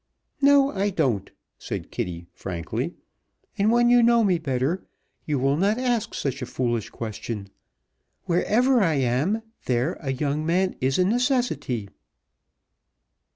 [0.41, 1.29] "No, I don't,"
[1.59, 2.95] said Kitty frankly,
[3.55, 4.83] "and when you know me better,
[5.27, 7.49] you will not ask such a foolish question.
[8.25, 11.87] Where ever I am, there a young man is a necessity."